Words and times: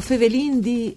O 0.00 0.02
fevelin 0.02 0.60
di... 0.62 0.96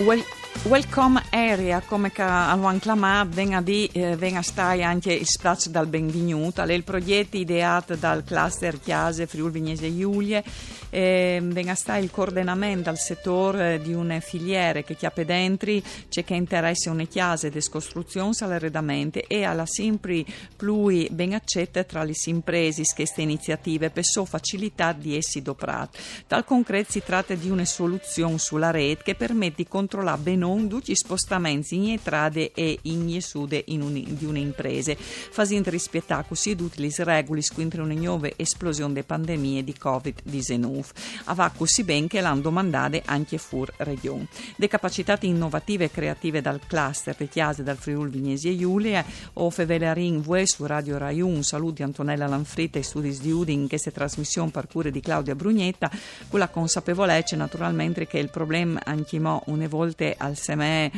Well, 0.00 0.24
welcome 0.64 1.22
area, 1.30 1.80
come 1.86 2.10
hanno 2.16 2.76
chiamato, 2.80 3.28
venga 3.30 3.60
di, 3.60 3.88
eh, 3.92 4.16
venga 4.16 4.42
stai 4.42 4.82
anche 4.82 5.12
il 5.12 5.28
spazio 5.28 5.70
dal 5.70 5.86
benvenuto, 5.86 6.60
è 6.60 6.72
il 6.72 6.82
progetto 6.82 7.36
ideato 7.36 7.94
dal 7.94 8.24
cluster 8.24 8.80
Chiase 8.80 9.28
Friuli 9.28 9.52
Vignese 9.52 9.96
Giulie, 9.96 10.42
eh, 10.90 11.40
venga 11.42 11.74
stai 11.74 12.02
il 12.04 12.10
coordinamento 12.10 12.90
al 12.90 12.98
settore 12.98 13.80
di 13.80 13.92
una 13.92 14.20
filiere 14.20 14.84
che 14.84 14.96
chiappe 14.96 15.24
dentro, 15.24 15.72
c'è 16.08 16.24
che 16.24 16.34
interessa 16.34 16.90
una 16.90 17.04
chiase 17.04 17.50
di 17.50 17.60
costruzione 17.68 18.32
all'arredamento 18.40 19.20
e 19.26 19.44
alla 19.44 19.66
sempre 19.66 20.24
più 20.56 21.08
ben 21.10 21.34
accetta 21.34 21.84
tra 21.84 22.04
le 22.04 22.14
imprese 22.26 22.82
queste 22.94 23.22
iniziative 23.22 23.90
per 23.90 24.04
so 24.04 24.24
facilità 24.24 24.92
di 24.92 25.16
essi 25.16 25.42
doprati. 25.42 25.98
Tal 26.26 26.44
concreto 26.44 26.92
si 26.92 27.02
tratta 27.02 27.34
di 27.34 27.50
una 27.50 27.64
soluzione 27.64 28.38
sulla 28.38 28.70
rete 28.70 29.02
che 29.02 29.14
permette 29.14 29.62
di 29.62 29.68
controllare 29.68 30.20
bene 30.20 30.66
tutti 30.68 30.92
gli 30.92 30.94
spostamenti 30.94 31.74
in 31.74 31.90
entrate 31.90 32.52
e 32.52 32.78
in 32.82 33.14
esude 33.14 33.64
in 33.66 33.82
un, 33.82 33.92
di 33.92 34.24
un'impresa, 34.24 34.94
facendo 34.96 35.70
rispettare 35.70 36.24
così 36.28 36.56
le 36.76 36.92
regole 36.98 37.42
contro 37.54 37.82
una 37.82 37.94
nuova 37.94 38.28
esplosione 38.36 38.94
di 38.94 39.02
pandemie 39.02 39.64
di 39.64 39.74
Covid-19. 39.78 40.77
Ava 41.24 41.52
così 41.56 41.84
ben 41.84 42.06
che 42.06 42.20
l'hanno 42.20 42.40
domandato 42.40 43.00
anche 43.04 43.38
fur 43.38 43.72
regione. 43.78 44.28
Le 44.56 44.68
capacità 44.68 45.18
innovative 45.20 45.84
e 45.84 45.90
creative 45.90 46.40
dal 46.40 46.60
cluster 46.66 47.14
di 47.16 47.28
chiase 47.28 47.62
dal 47.62 47.76
Friuli 47.76 48.10
Vignesi 48.10 48.48
e 48.48 48.58
Giulia 48.58 49.04
o 49.34 49.50
Fevelarin 49.50 50.20
Vue 50.20 50.46
su 50.46 50.64
Radio 50.66 50.98
Rai 50.98 51.20
1, 51.20 51.42
saluti 51.42 51.82
Antonella 51.82 52.26
Lanfritta 52.26 52.78
e 52.78 52.82
studi 52.82 53.16
di 53.18 53.30
Udin 53.30 53.62
in 53.62 53.68
questa 53.68 53.90
trasmissione 53.90 54.50
per 54.50 54.66
cure 54.66 54.90
di 54.90 55.00
Claudia 55.00 55.34
Brugnetta, 55.34 55.90
con 56.28 56.38
la 56.38 56.48
consapevolezza 56.48 57.36
naturalmente 57.36 58.06
che 58.06 58.18
il 58.18 58.30
problema 58.30 58.80
anche 58.84 59.18
mo 59.18 59.42
une 59.46 59.68
volte 59.68 60.14
al 60.16 60.36
semè 60.36 60.90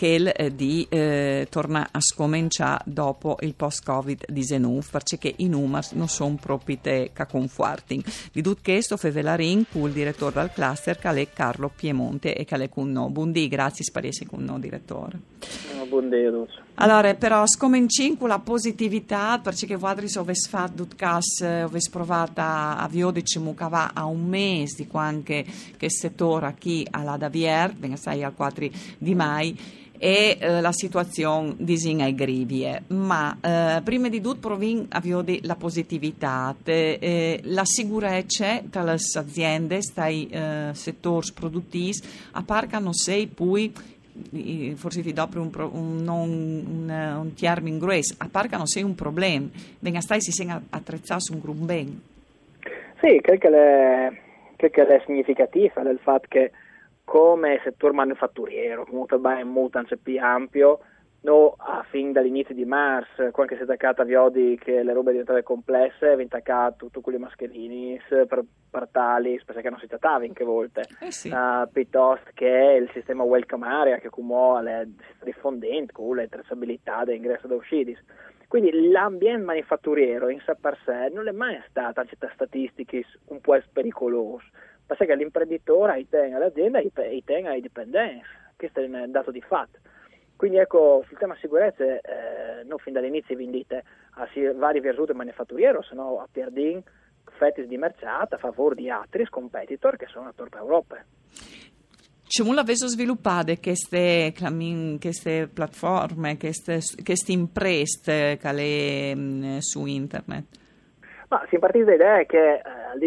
che 0.00 0.14
eh, 0.14 0.54
di 0.54 0.86
eh, 0.88 1.46
torna 1.50 1.88
a 1.90 2.00
scominciare 2.00 2.84
dopo 2.86 3.36
il 3.40 3.52
post-Covid-19 3.54 4.82
perché 4.90 5.34
i 5.36 5.46
numeri 5.46 5.88
non 5.92 6.08
sono 6.08 6.38
proprio 6.40 6.78
te 6.80 7.10
che 7.12 7.26
conforting. 7.26 8.02
Di 8.32 8.40
tutto 8.40 8.60
questo 8.62 8.96
Fevelarin, 8.96 9.66
il 9.70 9.92
direttore 9.92 10.40
del 10.40 10.52
cluster, 10.54 10.96
che 10.96 11.10
è 11.10 11.28
Carlo 11.34 11.70
Piemonte 11.76 12.34
e 12.34 12.46
che 12.46 12.56
è 12.56 12.68
con 12.70 12.90
noi. 12.90 13.10
Buondì, 13.10 13.46
grazie 13.46 13.84
per 13.92 14.06
essere 14.06 14.30
con 14.30 14.42
noi, 14.42 14.60
direttore. 14.60 15.20
Buondì, 15.86 16.28
allora, 16.74 17.12
però, 17.14 17.46
scominciamo 17.46 18.16
con 18.16 18.28
la 18.28 18.38
positività, 18.38 19.38
perché 19.38 19.76
voi 19.76 19.90
avete 19.90 20.48
fatto 20.48 20.72
tutto 20.76 20.96
caso, 20.96 21.44
avete 21.44 21.90
provato 21.90 22.40
a 22.40 22.88
diciamo, 22.90 23.54
che 23.54 23.68
va 23.68 23.90
a 23.92 24.06
un 24.06 24.26
mese 24.26 24.76
di 24.76 24.86
quando 24.86 25.24
che 25.24 25.44
il 25.78 25.92
settore 25.92 26.54
qui 26.58 26.86
alla 26.90 27.18
Davier, 27.18 27.74
venga 27.74 27.96
sai 27.96 28.22
al 28.22 28.34
4 28.34 28.68
di 28.96 29.14
mai, 29.14 29.78
e 30.02 30.38
eh, 30.40 30.60
la 30.62 30.72
situazione 30.72 31.54
disinga 31.58 32.06
è 32.06 32.14
grivie. 32.14 32.84
Ma 32.86 33.36
eh, 33.38 33.82
prima 33.82 34.08
di 34.08 34.22
tutto 34.22 34.48
proviamo 34.48 34.86
a 34.88 35.00
vedere 35.00 35.40
la 35.42 35.56
positività, 35.56 36.56
te, 36.62 36.94
eh, 36.94 37.40
la 37.44 37.66
sicurezza 37.66 38.62
tra 38.70 38.82
le 38.82 38.96
aziende, 39.18 39.82
stai 39.82 40.26
eh, 40.30 40.70
settori 40.72 41.28
produttivi, 41.34 41.92
a 42.32 42.42
parte 42.42 42.78
non 42.78 42.94
sei 42.94 43.26
poi 43.26 43.72
forse 44.74 45.02
ti 45.02 45.12
do 45.12 45.28
un, 45.34 45.50
un, 45.54 46.08
un, 46.08 46.90
un 46.90 47.34
termine 47.34 47.78
grosso, 47.78 48.14
a 48.18 48.28
non 48.56 48.66
sei 48.66 48.82
un 48.82 48.94
problema, 48.94 49.48
venga 49.78 50.00
stai 50.00 50.20
si 50.22 50.30
sei 50.30 50.48
attrezzati 50.70 51.32
un 51.32 51.40
gruppo 51.40 51.64
bene. 51.64 52.00
Sì, 53.00 53.18
credo 53.22 53.38
che, 53.38 53.48
le, 53.50 54.20
credo 54.56 54.88
che 54.88 54.96
è 54.96 55.02
significativo 55.04 55.80
il 55.90 56.00
fatto 56.02 56.26
che 56.28 56.50
come 57.10 57.60
settore 57.64 57.92
manufatturiero, 57.92 58.84
comunque 58.84 59.18
è 59.18 59.42
molto 59.42 59.82
più 60.00 60.20
ampio, 60.20 60.78
no, 61.22 61.56
a 61.58 61.84
fin 61.90 62.12
dall'inizio 62.12 62.54
di 62.54 62.64
marzo, 62.64 63.32
quando 63.32 63.56
si 63.56 63.60
è 63.60 63.64
attaccata 63.64 64.02
a 64.02 64.04
Viodi 64.04 64.56
che 64.56 64.84
le 64.84 64.92
robe 64.92 65.10
diventate 65.10 65.42
complesse, 65.42 66.12
è 66.12 66.22
attaccato 66.22 66.76
tutto 66.84 67.00
quelli 67.00 67.18
mascherini 67.18 68.00
per, 68.08 68.44
per 68.70 68.88
tali, 68.92 69.40
perché 69.44 69.68
non 69.70 69.80
si 69.80 69.88
trattava 69.88 70.24
in 70.24 70.34
che 70.34 70.44
volte, 70.44 70.84
eh 71.00 71.10
sì. 71.10 71.30
uh, 71.30 71.68
piuttosto 71.72 72.30
che 72.32 72.78
il 72.80 72.88
sistema 72.92 73.24
welcome 73.24 73.66
area 73.66 73.98
che 73.98 74.08
come 74.08 74.88
si 75.00 75.12
sta 75.16 75.24
diffondendo 75.24 75.92
con 75.92 76.14
le 76.14 76.28
tracciabilità 76.28 77.02
dell'ingresso 77.02 77.48
e 77.48 77.54
usciti. 77.54 77.98
Quindi 78.46 78.88
l'ambiente 78.88 79.42
manifatturiero 79.42 80.28
in 80.28 80.40
sé 80.46 80.54
per 80.60 80.78
sé 80.84 81.10
non 81.12 81.26
è 81.26 81.32
mai 81.32 81.60
stato, 81.68 81.98
a 81.98 82.04
certe 82.04 82.30
statistiche, 82.34 83.04
un 83.26 83.40
po' 83.40 83.58
pericoloso 83.72 84.44
perché 84.96 85.14
l'imprenditore 85.14 85.92
aiuta 85.92 86.26
l'azienda 86.38 86.78
e 86.78 86.82
aiuta 86.82 87.04
i 87.54 87.60
dipendenti, 87.60 88.24
questo 88.56 88.80
è 88.80 88.84
un 88.84 89.10
dato 89.10 89.30
di 89.30 89.40
fatto. 89.40 89.78
Quindi 90.36 90.58
ecco, 90.58 91.04
sul 91.06 91.18
tema 91.18 91.36
sicurezza, 91.38 91.84
eh, 91.84 92.64
non 92.64 92.78
fin 92.78 92.94
dall'inizio 92.94 93.36
vendite 93.36 93.84
a 94.14 94.26
vari 94.54 94.80
versuti 94.80 95.12
manifatturieri, 95.12 95.78
se 95.82 95.94
no 95.94 96.18
a 96.18 96.26
Pierdin, 96.30 96.82
fetis 97.36 97.66
di 97.66 97.76
mercato 97.76 98.36
a 98.36 98.38
favore 98.38 98.74
di 98.74 98.88
altri 98.88 99.26
competitor 99.28 99.96
che 99.96 100.06
sono 100.06 100.28
attorno 100.28 100.58
all'Europa. 100.58 100.96
Come 102.32 102.60
avete 102.60 102.86
sviluppato 102.86 103.52
queste, 103.60 104.32
queste 105.00 105.48
piattaforme, 105.52 106.36
queste, 106.38 106.78
queste 107.04 107.32
imprese 107.32 108.38
che 108.40 108.52
le, 108.52 109.14
mm, 109.14 109.58
su 109.58 109.84
internet? 109.84 110.44
Ma 111.28 111.44
si 111.48 111.56
è 111.56 111.58
partita 111.58 111.84
dall'idea 111.84 112.24
che 112.24 112.54
eh, 112.54 112.62
al 112.92 112.98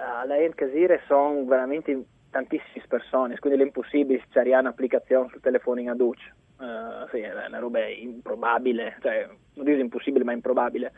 di 0.00 0.06
UE 0.06 0.08
alla 0.20 0.38
End 0.38 0.54
Casire 0.54 1.02
sono 1.06 1.44
veramente 1.44 2.04
tantissime 2.30 2.84
persone, 2.88 3.38
quindi 3.38 3.60
è 3.60 3.64
impossibile 3.64 4.24
c'è 4.30 4.58
un'applicazione 4.58 5.28
sul 5.30 5.40
telefono 5.40 5.80
in 5.80 5.90
aduc. 5.90 6.18
Uh, 6.58 7.08
sì, 7.10 7.20
è 7.20 7.32
una 7.46 7.58
roba 7.58 7.86
improbabile, 7.86 8.96
cioè 9.00 9.26
non 9.54 9.64
dico 9.64 9.80
impossibile 9.80 10.24
ma 10.24 10.32
improbabile. 10.32 10.92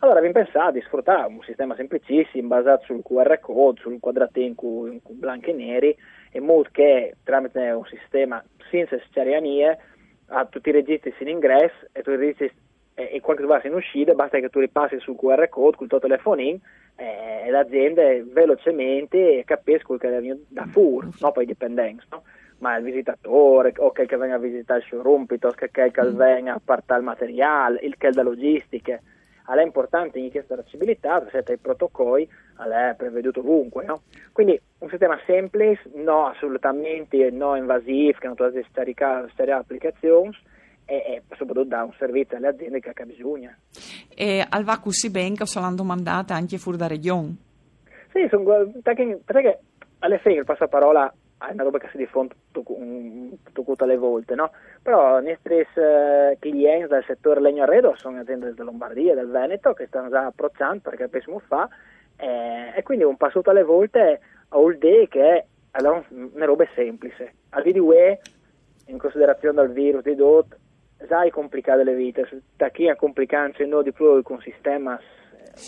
Allora 0.00 0.18
abbiamo 0.18 0.44
pensato 0.44 0.72
di 0.72 0.80
sfruttare 0.82 1.26
un 1.26 1.42
sistema 1.42 1.74
semplicissimo 1.74 2.46
basato 2.46 2.84
sul 2.84 3.02
QR 3.02 3.38
code, 3.40 3.80
sul 3.80 3.98
quadratino 3.98 4.54
con 4.54 5.00
bianchi 5.02 5.50
e 5.50 5.54
neri, 5.54 5.96
in 6.32 6.44
modo 6.44 6.68
che 6.70 7.16
tramite 7.24 7.70
un 7.70 7.84
sistema 7.86 8.42
senza 8.70 8.96
sceranie 9.10 9.76
a 10.28 10.44
tutti 10.44 10.68
i 10.68 10.72
registri 10.72 11.12
in 11.18 11.28
ingresso 11.28 11.86
e 11.90 12.02
tutti 12.02 12.16
i 12.16 12.26
registri 12.26 12.52
e 13.06 13.20
quando 13.20 13.42
tu 13.42 13.48
vai 13.48 13.60
in 13.64 13.74
uscita 13.74 14.12
basta 14.14 14.40
che 14.40 14.48
tu 14.48 14.58
ripassi 14.58 14.98
sul 14.98 15.16
QR 15.16 15.48
code 15.48 15.76
col 15.76 15.86
tuo 15.86 16.00
telefonino 16.00 16.58
eh, 16.96 17.44
e 17.46 17.50
l'azienda 17.50 18.02
velocemente 18.24 19.42
capisce 19.46 19.84
che 19.98 20.20
viene 20.20 20.40
da 20.48 20.66
fuori, 20.66 21.08
no? 21.20 21.30
poi 21.30 21.46
dipendenti, 21.46 22.04
no? 22.10 22.24
ma 22.58 22.76
il 22.76 22.82
visitatore 22.82 23.72
o 23.76 23.92
che 23.92 24.04
venga 24.16 24.34
a 24.34 24.38
visitare 24.38 24.80
il 24.80 24.86
showroom 24.86 25.26
piuttosto 25.26 25.66
che 25.70 25.90
che 25.90 26.02
mm. 26.02 26.16
venga 26.16 26.54
a 26.54 26.60
portare 26.64 27.00
il 27.00 27.06
materiale, 27.06 27.80
il 27.82 27.96
che 27.96 28.08
è 28.08 28.10
da 28.10 28.22
logistiche. 28.22 29.02
È 29.46 29.62
importante 29.62 30.18
in 30.18 30.30
questa 30.30 30.56
tracciabilità, 30.56 31.22
perché 31.22 31.54
i 31.54 31.56
protocolli 31.56 32.28
è 32.58 32.94
preveduto 32.94 33.40
ovunque. 33.40 33.84
No? 33.86 34.02
Quindi 34.30 34.60
un 34.80 34.90
sistema 34.90 35.18
semplice, 35.24 35.88
no 35.94 36.26
assolutamente 36.26 37.30
no 37.30 37.56
invasivo, 37.56 38.18
che 38.18 38.26
non 38.26 38.36
dovete 38.36 38.66
scaricare 38.70 39.30
applicazioni, 39.52 40.36
e, 40.88 41.22
soprattutto 41.36 41.64
dà 41.64 41.82
un 41.82 41.92
servizio 41.98 42.38
alle 42.38 42.48
aziende 42.48 42.80
che 42.80 42.90
ha 42.94 43.04
bisogno. 43.04 43.54
E 44.14 44.44
al 44.48 44.64
Vacussi 44.64 45.10
Bank 45.10 45.46
sono 45.46 45.72
domandate 45.74 46.32
anche 46.32 46.56
fuori 46.56 46.78
da 46.78 46.86
regione? 46.86 47.36
Sì, 48.10 48.26
sono, 48.30 48.72
perché, 48.82 49.20
perché 49.22 49.60
alla 49.98 50.16
fine 50.18 50.36
il 50.36 50.44
passaparola 50.44 51.12
è 51.38 51.52
una 51.52 51.62
roba 51.62 51.78
che 51.78 51.88
si 51.90 51.98
diffonde 51.98 52.34
tutte 52.50 53.86
le 53.86 53.96
volte, 53.96 54.34
no? 54.34 54.50
Però 54.82 55.20
i 55.20 55.24
nostri 55.24 55.58
eh, 55.58 56.36
clienti 56.40 56.88
del 56.88 57.04
settore 57.06 57.40
legno 57.40 57.64
arredo 57.64 57.94
sono 57.96 58.18
aziende 58.20 58.54
della 58.54 58.64
Lombardia, 58.64 59.14
del 59.14 59.28
Veneto, 59.28 59.74
che 59.74 59.86
stanno 59.86 60.08
già 60.08 60.24
approcciando 60.24 60.80
perché 60.82 61.04
capiscono 61.04 61.38
fa, 61.40 61.68
eh, 62.16 62.72
e 62.74 62.82
quindi 62.82 63.04
un 63.04 63.16
passo 63.16 63.42
alle 63.44 63.62
volte 63.62 64.20
all 64.48 64.78
day 64.78 65.06
che 65.06 65.20
è 65.20 65.44
una 65.80 66.44
roba 66.46 66.64
semplice. 66.74 67.34
Al 67.50 67.62
video 67.62 67.92
in 68.86 68.98
considerazione 68.98 69.60
del 69.60 69.70
virus 69.70 70.02
di 70.02 70.14
DOT, 70.14 70.56
sai 71.06 71.30
complicare 71.30 71.84
le 71.84 71.94
vite, 71.94 72.28
da 72.56 72.70
chi 72.70 72.88
ha 72.88 72.96
complicanze 72.96 73.64
no 73.64 73.82
di 73.82 73.92
più 73.92 74.22
con 74.22 74.40
sistema 74.40 74.98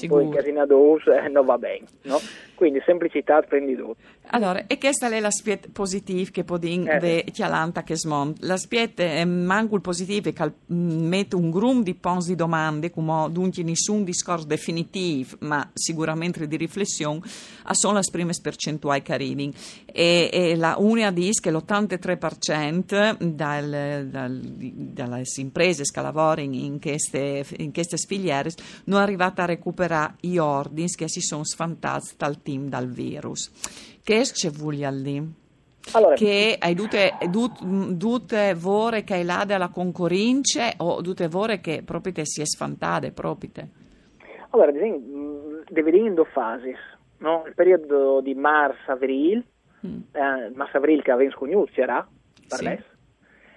poi 0.07 0.25
in 0.25 0.31
casina 0.31 0.67
d'us 0.67 1.07
eh, 1.07 1.29
non 1.29 1.45
va 1.45 1.59
bene, 1.59 1.87
no? 2.03 2.19
Quindi 2.55 2.81
semplicità 2.85 3.41
prendi 3.41 3.75
tutto. 3.75 3.97
Allora, 4.33 4.67
e 4.67 4.79
questa 4.79 5.09
è 5.09 5.19
l'aspetto 5.19 5.69
positivo 5.73 6.31
che 6.31 6.45
podin 6.45 6.87
eh. 6.87 6.99
de 6.99 7.25
chialanta 7.33 7.83
che 7.83 7.97
smont. 7.97 8.37
L'aspetto 8.43 9.03
è 9.03 9.25
manco 9.25 9.75
il 9.77 9.81
positivo 9.81 10.29
è 10.29 10.33
che 10.33 10.53
mm, 10.73 11.07
mette 11.07 11.37
un 11.37 11.51
grum 11.51 11.83
di 11.83 11.95
pons 11.95 12.27
di 12.27 12.35
domande, 12.37 12.91
come 12.91 13.29
dunque 13.31 13.63
nessun 13.63 14.05
discorso 14.05 14.47
definitivo, 14.47 15.37
ma 15.41 15.69
sicuramente 15.73 16.47
di 16.47 16.57
riflessione, 16.57 17.21
a 17.65 17.75
sono 17.75 17.99
le 17.99 18.05
prime 18.13 18.33
percentuali 18.41 19.03
che 19.03 19.13
arrivano. 19.15 19.53
E, 19.87 20.29
e 20.31 20.55
la 20.55 20.77
UNIA 20.79 21.11
dice 21.11 21.41
che 21.41 21.51
l'83% 21.51 23.17
dal, 23.25 24.07
dal, 24.11 24.39
dalle 24.39 25.23
imprese 25.37 25.83
che 25.83 26.01
lavorano 26.01 26.55
in 26.55 26.79
queste, 26.79 27.45
in 27.57 27.73
queste 27.73 27.97
filiere 27.97 28.51
non 28.85 29.01
è 29.01 29.03
arrivata 29.03 29.43
a 29.43 29.47
recuperare 29.47 29.80
gli 30.21 30.37
ordini 30.39 30.89
che 30.89 31.09
si 31.09 31.21
sono 31.21 31.45
sfantati 31.45 32.15
dal 32.17 32.43
team 32.43 32.69
dal 32.69 32.89
virus. 32.89 33.51
Che 34.03 34.25
ci 34.27 34.49
vuole 34.49 34.91
lì? 34.93 35.39
Allora, 35.93 36.15
che 36.15 36.57
hai 36.59 36.75
dute, 36.75 37.13
dute 37.29 38.55
vore 38.55 39.03
che 39.03 39.15
hai 39.15 39.25
là 39.25 39.45
della 39.45 39.69
concorrenza 39.69 40.71
o 40.79 41.01
dute 41.01 41.27
vore 41.27 41.61
che 41.61 41.83
proprio 41.85 42.13
te 42.13 42.27
si 42.27 42.41
è 42.41 42.45
sfantate 42.45 43.13
proprio 43.13 43.51
Allora, 44.51 44.71
deve 44.71 45.97
in 45.97 46.15
due 46.15 46.27
fasi, 46.27 46.75
no? 47.19 47.45
il 47.47 47.55
periodo 47.55 48.21
di 48.21 48.35
marzo-avril, 48.35 49.43
mm. 49.87 50.01
eh, 50.13 50.53
marzo-avril 50.55 51.03
che 51.03 51.11
aveva 51.11 51.31
scognuccerà, 51.33 52.07
sì. 52.47 52.79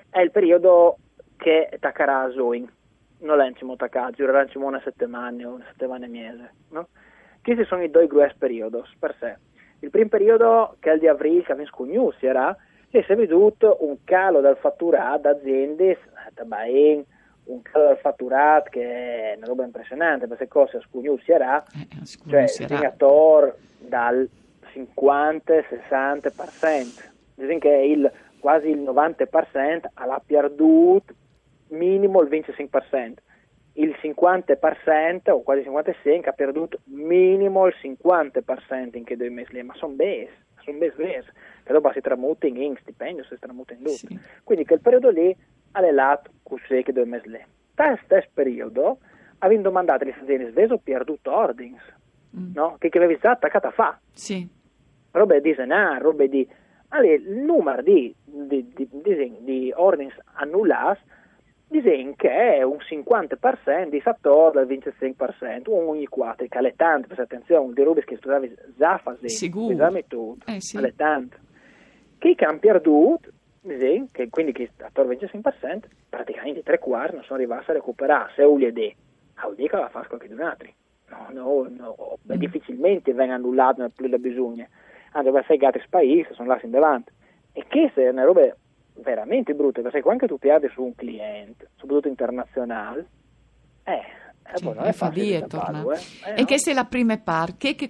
è 0.10 0.20
il 0.20 0.31
periodo 0.31 0.98
che 1.38 1.78
taccarà 1.80 2.24
a 2.24 2.31
Zoin, 2.31 2.68
non 3.24 3.38
l'encimo 3.38 3.75
taccaggio, 3.75 4.25
durerà 4.25 4.48
una 4.56 4.81
settimana 4.84 5.48
o 5.48 5.54
una 5.56 5.66
settimana 5.70 6.06
e 6.06 6.10
mese, 6.10 6.54
no? 6.70 6.88
Questi 7.42 7.66
sono 7.66 7.81
i 7.84 7.90
due 7.90 8.06
grossi 8.08 8.36
periodi 8.38 8.80
per 8.98 9.16
sé. 9.20 9.36
Il 9.80 9.90
primo 9.90 10.08
periodo, 10.08 10.78
che 10.80 10.92
è 10.92 10.94
il 10.94 11.00
di 11.00 11.08
aprile, 11.08 11.44
che 11.44 11.52
aveva 11.52 11.68
scognuto, 11.68 12.16
era 12.20 12.56
e 12.90 13.04
si 13.04 13.12
è 13.12 13.16
veduto 13.16 13.78
un 13.81 13.98
calo 14.04 14.40
del 14.40 14.56
fatturato 14.58 15.22
da 15.22 15.31
aziende, 15.31 15.98
un 17.46 17.62
calo 17.64 17.88
del 17.88 17.98
fatturato 17.98 18.70
che 18.70 19.34
è 19.34 19.36
una 19.36 19.48
roba 19.48 19.66
impressionante, 19.66 20.28
perché 20.28 20.48
era, 21.25 21.62
eh, 21.64 21.88
cioè 22.28 22.48
segnator 22.48 23.56
dal 23.80 24.30
50-60%, 24.74 27.12
Dicono 27.36 27.58
che 27.58 27.70
il, 27.70 28.12
quasi 28.40 28.70
il 28.70 28.80
90% 28.80 29.86
ha 29.94 30.22
perduto 30.24 31.14
minimo 31.69 32.21
il 32.21 32.30
25% 32.30 33.13
il 33.74 33.95
50% 34.00 35.31
o 35.31 35.42
quasi 35.42 35.62
il 35.62 35.69
55% 35.69 36.27
ha 36.27 36.31
perduto 36.31 36.80
minimo 36.86 37.65
il 37.68 37.75
50% 37.81 38.98
in 38.98 39.04
che 39.04 39.15
due 39.18 39.30
mesi 39.30 39.54
lì, 39.54 39.63
ma 39.63 39.74
sono 39.75 39.94
bes, 39.94 40.30
sono 40.60 40.77
bes 40.77 40.95
bes, 40.95 41.25
che 41.63 41.74
dopo 41.74 41.92
si 41.92 42.01
tramuta 42.01 42.45
in 42.45 42.75
stipendio, 42.80 43.24
si 43.24 43.38
tramuta 43.39 43.74
in 43.74 43.80
tutto. 43.80 43.89
Sì. 43.89 44.19
Quindi 44.44 44.65
quel 44.65 44.80
periodo 44.80 45.10
lì 45.10 45.36
è 45.71 45.92
lato 45.92 46.30
così 46.44 46.83
che 46.83 46.94
due 46.94 47.06
mesi 47.06 47.30
lì. 47.30 47.44
Da 47.74 47.98
stesso 48.04 48.30
periodo, 48.33 49.00
avendo 49.39 49.71
mandato 49.71 50.04
le 50.04 50.15
aziende 50.21 50.65
ho 50.71 50.77
perduto 50.77 51.36
ordini, 51.36 51.77
mm. 52.38 52.54
no? 52.54 52.75
Che, 52.77 52.89
che 52.89 52.98
avevi 53.00 53.18
già 53.19 53.31
attaccata 53.31 53.71
fa. 53.71 54.00
Sì. 54.12 54.48
Robe 55.12 55.42
di 55.42 55.54
senar, 55.56 56.01
robe 56.01 56.30
di... 56.30 56.48
Allora, 56.89 57.13
il 57.13 57.30
numero 57.30 57.81
di, 57.81 58.13
di, 58.24 58.71
di, 58.71 58.88
di, 58.88 59.38
di 59.42 59.74
ordini 59.75 60.13
annullati 60.33 61.01
disegna 61.74 62.14
che 62.16 62.30
è 62.30 62.62
un 62.62 62.78
50% 62.78 63.90
di 63.90 64.00
fattore 64.00 64.64
del 64.66 64.80
25%, 64.80 65.70
ogni 65.70 66.06
4, 66.06 66.46
che 66.48 66.60
è 66.60 66.75
tanto, 66.75 67.08
per 67.08 67.20
attenzione, 67.20 67.74
di 67.74 67.81
robe 67.81 68.04
che 68.06 68.18
facendo, 68.18 69.28
Sicuro. 69.28 69.75
già 69.75 69.90
mettuto, 69.90 70.46
eh, 70.52 70.62
sì. 70.62 70.78
è 70.78 70.94
tanto. 70.96 71.38
Che 72.20 72.36
hanno 72.40 72.60
perduto, 72.60 73.30
disegna, 73.62 74.06
che 74.12 74.30
quindi 74.30 74.52
che 74.52 74.70
attorno 74.78 75.12
al 75.12 75.18
25%, 75.18 75.84
praticamente 76.10 76.62
tre 76.62 76.78
quarti 76.78 77.16
non 77.16 77.24
sono 77.24 77.40
arrivati 77.40 77.72
a 77.72 77.74
recuperare, 77.74 78.31
se 78.36 78.44
un 78.44 78.60
l'idea, 78.60 78.94
vuol 79.42 79.56
dire 79.56 79.70
che 79.70 79.75
la 79.75 79.90
fa 79.90 80.06
qualche 80.08 80.31
un 80.31 80.42
altro. 80.42 80.70
No, 81.10 81.28
no, 81.31 81.68
no, 81.70 82.18
mm. 82.31 82.38
difficilmente 82.38 83.14
venga 83.14 83.36
annullato 83.36 83.81
nel 83.81 83.92
più 83.92 84.08
da 84.08 84.18
bisogno, 84.18 84.68
anche 85.12 85.31
perché 85.31 85.54
i 85.54 85.58
gatti 85.58 85.81
spaesi 85.84 86.34
sono 86.34 86.48
là 86.48 86.60
in 86.62 86.72
davanti. 86.72 87.12
E 87.52 87.66
che 87.68 87.92
se 87.94 88.08
una 88.08 88.24
roba 88.24 88.56
veramente 88.95 89.54
brutte, 89.54 89.81
perché 89.81 90.01
quando 90.01 90.28
tu 90.28 90.38
perdi 90.38 90.69
su 90.69 90.84
un 90.84 90.95
cliente, 90.95 91.69
soprattutto 91.75 92.07
internazionale, 92.07 93.06
eh, 93.84 94.01
eh, 94.45 94.57
cioè, 94.57 94.74
non 94.74 94.86
è 94.86 94.92
facile 94.92 95.48
torna. 95.48 95.84
Eh. 95.94 96.31
Eh, 96.31 96.34
e 96.36 96.40
no? 96.42 96.45
che 96.45 96.60
se 96.60 96.74
la 96.74 96.86
prima 96.86 97.18
parte, 97.18 97.75
che, 97.75 97.90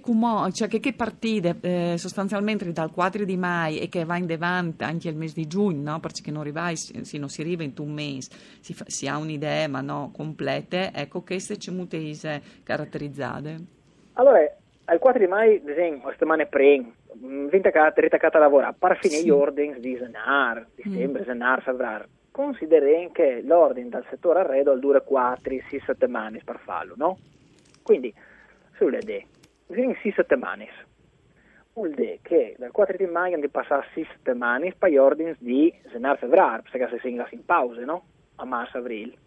cioè, 0.52 0.68
che, 0.68 0.80
che 0.80 0.92
partite 0.92 1.56
eh, 1.60 1.94
sostanzialmente 1.98 2.70
dal 2.72 2.92
4 2.92 3.24
di 3.24 3.36
mai 3.36 3.78
e 3.80 3.88
che 3.88 4.04
va 4.04 4.16
in 4.16 4.26
davanti 4.26 4.84
anche 4.84 5.08
il 5.08 5.16
mese 5.16 5.34
di 5.34 5.46
giugno, 5.46 5.92
no? 5.92 6.00
perché 6.00 6.30
non, 6.30 6.42
arriva, 6.42 6.70
si, 6.74 7.18
non 7.18 7.28
si 7.28 7.40
arriva 7.40 7.62
in 7.64 7.72
un 7.78 7.92
mese, 7.92 8.30
si, 8.60 8.72
fa, 8.72 8.84
si, 8.86 9.08
ha 9.08 9.16
un'idea 9.18 9.68
ma 9.68 9.80
no 9.80 10.10
complete, 10.14 10.90
ecco 10.94 11.22
che 11.22 11.40
se 11.40 11.58
ci 11.58 11.70
mutese 11.70 12.40
caratterizzate. 12.62 13.56
Allora, 14.14 14.38
al 14.84 14.98
4 14.98 15.20
di 15.20 15.26
mai, 15.26 15.56
ad 15.56 15.68
esempio, 15.68 16.10
settimane 16.10 16.46
prima, 16.46 16.88
ritaccata 17.50 18.38
a 18.38 18.40
lavorare, 18.40 18.74
per 18.78 18.98
fine 18.98 19.16
sì. 19.16 19.24
gli 19.24 19.30
ordini 19.30 19.78
di 19.80 19.96
Zenar, 19.96 20.66
dicembre, 20.74 21.22
mm. 21.22 21.24
Zenar, 21.24 21.62
febbraio, 21.62 22.06
considererei 22.30 23.10
che 23.12 23.42
l'ordine 23.42 23.88
dal 23.88 24.04
settore 24.10 24.40
arredo 24.40 24.72
al 24.72 24.80
dura 24.80 25.00
4, 25.00 25.54
6 25.68 25.82
settimane 25.86 26.40
per 26.44 26.58
farlo, 26.58 26.94
no? 26.96 27.18
Quindi, 27.82 28.12
sulle 28.76 28.98
in 29.68 29.96
6 30.02 30.12
settimane, 30.12 30.68
vuol 31.72 31.92
dire 31.94 32.18
che 32.22 32.54
dal 32.58 32.70
4 32.70 32.96
di 32.96 33.06
maggio 33.06 33.36
di 33.36 33.48
passare 33.48 33.86
6 33.94 34.06
settimane 34.12 34.74
per 34.76 34.90
gli 34.90 34.96
ordini 34.96 35.34
di 35.38 35.72
Zenar, 35.90 36.18
febbraio, 36.18 36.62
perché 36.70 36.88
se 36.90 37.00
si 37.00 37.08
in 37.34 37.44
pause, 37.44 37.84
no? 37.84 38.04
A 38.36 38.44
marzo-aprile. 38.44 39.23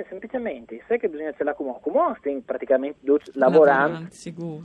Eh, 0.00 0.06
semplicemente, 0.08 0.82
sai 0.88 0.98
che 0.98 1.08
bisogna 1.08 1.32
ce 1.32 1.44
la 1.44 1.52
come, 1.52 1.76
come 1.82 2.14
stiamo 2.18 2.40
praticamente 2.42 3.00
lavorando, 3.34 4.08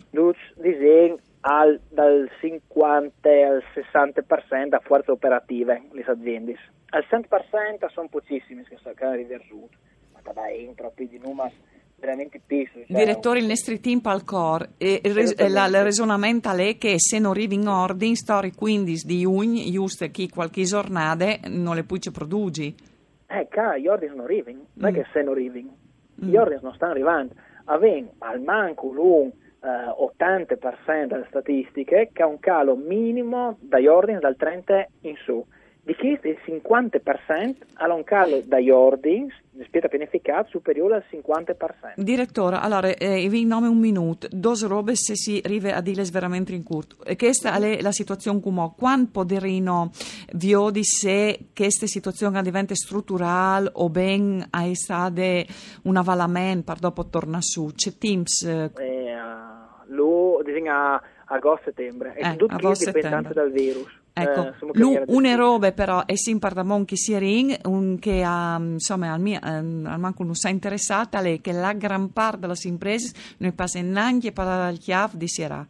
lavorando 0.10 0.34
disegno 0.56 1.18
al, 1.42 1.80
dal 1.90 2.30
50 2.40 3.30
al 3.30 3.64
60% 3.74 4.76
a 4.76 4.80
forze 4.80 5.12
operative, 5.12 5.84
le 5.92 6.04
aziende. 6.08 6.56
Al 6.92 7.06
100% 7.10 7.90
sono 7.92 8.08
pochissime 8.08 8.64
che 8.64 9.04
hanno 9.04 9.16
riversuto, 9.16 9.76
ma 10.14 10.32
dai, 10.32 10.64
in 10.64 10.74
troppi 10.74 11.10
di 11.10 11.20
numeri 11.22 11.54
veramente 12.00 12.40
piccoli. 12.46 12.86
Cioè, 12.88 12.98
Direttore, 12.98 13.40
il 13.40 13.48
nostro 13.48 13.78
team 13.78 14.00
al 14.04 14.24
core, 14.24 14.70
e 14.78 15.02
la, 15.50 15.66
il 15.66 15.84
ragionamento 15.84 16.50
è 16.50 16.78
che 16.78 16.98
se 16.98 17.20
non 17.20 17.32
arrivi 17.32 17.56
in 17.56 17.68
ordine, 17.68 18.16
storie 18.16 18.54
15 18.56 19.06
di 19.06 19.26
un, 19.26 19.54
giusto 19.70 20.10
che 20.10 20.30
qualche 20.30 20.64
giornata 20.64 21.40
non 21.48 21.76
le 21.76 21.84
puoi 21.84 22.00
produci. 22.14 22.94
Eh, 23.36 23.48
cara, 23.50 23.78
gli 23.78 23.88
ordini 23.88 24.12
sono 24.12 24.24
arriving, 24.24 24.62
non 24.76 24.92
mm. 24.92 24.94
è 24.94 24.98
che 24.98 25.06
se 25.12 25.22
non 25.22 25.34
arriving, 25.34 25.70
mm. 25.70 26.30
gli 26.30 26.38
ordini 26.38 26.60
non 26.62 26.74
stanno 26.74 26.92
arrivando. 26.92 27.34
Avendo 27.66 28.14
al 28.20 28.40
manco 28.40 28.88
un 28.88 29.30
eh, 29.62 29.68
80% 29.68 31.08
delle 31.08 31.26
statistiche 31.28 32.12
che 32.14 32.24
ha 32.24 32.28
un 32.28 32.40
calo 32.40 32.76
minimo 32.76 33.58
dagli 33.60 33.88
ordini 33.88 34.20
dal 34.20 34.38
30 34.38 34.88
in 35.02 35.16
su. 35.18 35.46
Di 35.86 35.94
questo 35.94 36.28
il 36.28 36.40
50% 36.44 37.56
ha 37.76 37.94
un 37.94 38.04
calo 38.04 38.42
dagli 38.44 38.72
ordini 38.72 39.32
rispetto 39.56 39.86
a 39.86 39.90
pianificato 39.90 40.50
superiore 40.50 40.96
al 40.96 41.04
50%. 41.08 41.94
Direttore, 41.98 42.56
allora, 42.56 42.88
eh, 42.88 43.28
vi 43.30 43.46
nome 43.46 43.68
un 43.68 43.78
minuto, 43.78 44.28
due 44.32 44.56
robe 44.64 44.96
se 44.96 45.16
si 45.16 45.40
arriva 45.46 45.76
a 45.76 45.82
dire 45.82 46.04
veramente 46.12 46.56
in 46.56 46.64
curto. 46.64 47.06
E 47.06 47.16
questa 47.16 47.56
è 47.60 47.82
la 47.84 47.92
situazione 47.92 48.42
come 48.42 48.74
quando 48.76 49.10
poderino 49.12 49.92
viodi 50.34 50.84
se 50.84 51.50
questa 51.56 51.86
situazione 51.86 52.42
diventa 52.42 52.74
strutturale 52.74 53.70
o 53.74 53.88
ben 53.90 54.44
è 54.50 54.74
stata 54.74 55.44
un 55.84 55.98
avvalamento 55.98 56.64
per 56.64 56.80
dopo 56.80 57.06
torna 57.10 57.38
su? 57.42 57.72
C'è 57.76 57.96
Teams? 57.96 58.42
Eh, 58.44 58.72
uh 58.74 59.56
lo 59.88 60.42
disegna 60.44 61.02
agosto-settembre 61.26 62.16
e 62.16 62.28
eh, 62.28 62.36
tutto 62.36 62.56
dipende 62.56 63.34
dal 63.34 63.52
virus. 63.52 64.04
Ecco, 64.18 64.54
eh, 64.72 65.04
una 65.08 65.36
roba 65.36 65.74
però 65.74 66.06
è 66.06 66.16
sempre 66.16 66.52
da 66.54 66.64
monchi 66.64 66.96
si 66.96 67.18
ring, 67.18 67.54
un, 67.66 68.00
che 68.00 68.24
ha, 68.26 68.56
insomma, 68.58 69.12
al, 69.12 69.20
mio, 69.20 69.40
al 69.42 70.00
manco 70.00 70.24
non 70.24 70.36
si 70.36 70.48
è 70.48 70.52
interessata, 70.52 71.20
è 71.20 71.42
che 71.42 71.52
la 71.52 71.74
gran 71.74 72.14
parte 72.14 72.40
delle 72.40 72.54
imprese 72.64 73.14
non 73.40 73.54
passa 73.54 73.82
neanche 73.82 74.32
per 74.32 74.70
il 74.72 74.80
chiaf 74.80 75.16
di 75.16 75.28
sera. 75.28 75.68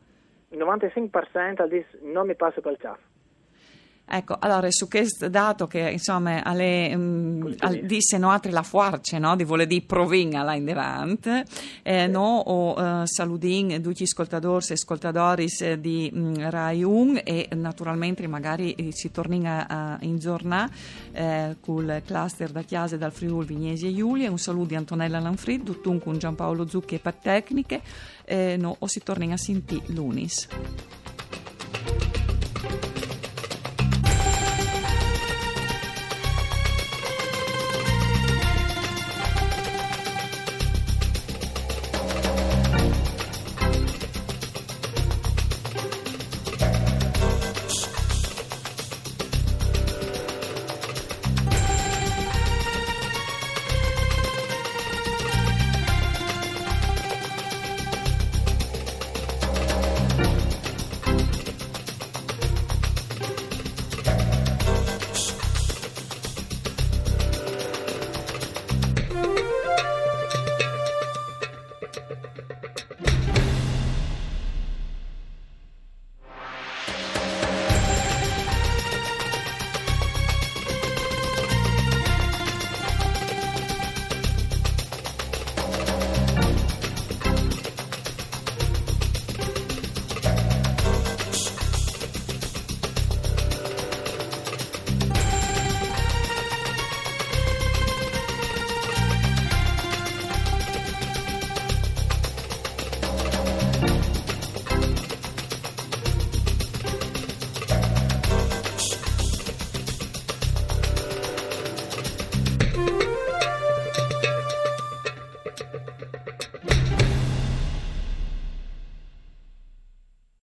Il 0.49 0.59
95% 0.59 1.85
non 2.13 2.27
mi 2.27 2.35
passa 2.35 2.61
per 2.61 2.73
il 2.73 2.77
chiaf. 2.77 2.99
Ecco, 4.07 4.37
allora 4.39 4.69
su 4.69 4.87
questo 4.87 5.29
dato 5.29 5.65
che 5.65 5.79
insomma 5.79 6.43
alle, 6.43 6.93
um, 6.93 7.55
al, 7.59 7.79
disse 7.85 8.19
no 8.19 8.29
altre 8.29 8.51
la 8.51 8.61
forza, 8.61 9.17
no, 9.17 9.35
di 9.35 9.43
voler 9.43 9.65
di 9.65 9.81
provin 9.81 10.35
alla 10.35 10.53
in 10.53 10.65
devant, 10.65 11.43
eh, 11.81 12.07
no, 12.07 12.37
o 12.37 12.79
uh, 12.79 13.05
saludin 13.05 13.81
tutti 13.81 14.03
gli 14.03 14.07
ascoltatori 14.07 14.65
e 14.69 14.73
ascoltatori 14.73 15.47
di 15.79 16.11
um, 16.13 16.49
Rai 16.49 16.83
1 16.83 17.21
e 17.23 17.49
naturalmente 17.55 18.27
magari 18.27 18.73
eh, 18.73 18.91
si 18.91 19.11
torna 19.11 19.97
in 20.01 20.17
giornata 20.17 20.71
eh, 21.11 21.55
col 21.59 22.01
cluster 22.05 22.51
da 22.51 22.61
Chiase 22.61 22.97
dal 22.97 23.11
Friuli 23.11 23.45
Vignesi 23.45 23.87
e 23.87 23.95
Giulia, 23.95 24.29
un 24.29 24.37
saluto 24.37 24.67
di 24.67 24.75
Antonella 24.75 25.19
Lanfrid, 25.19 25.63
tuttun 25.63 25.99
con 25.99 26.17
Giampaolo 26.17 26.67
Zucchi 26.67 26.95
e 26.95 26.99
per 26.99 27.15
tecniche, 27.15 27.81
eh, 28.25 28.55
no, 28.57 28.75
o 28.77 28.87
si 28.87 29.01
torna 29.01 29.33
a 29.33 29.37
sentire 29.37 29.85
l'Unis. 29.87 30.47